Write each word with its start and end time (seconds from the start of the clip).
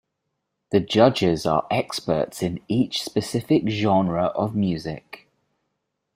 The 0.71 0.79
judges 0.79 1.45
are 1.45 1.67
experts 1.69 2.41
in 2.41 2.59
each 2.67 3.03
specific 3.03 3.69
genre 3.69 4.23
of 4.35 4.55
music. 4.55 5.29